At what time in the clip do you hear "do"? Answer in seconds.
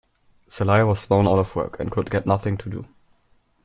2.71-2.87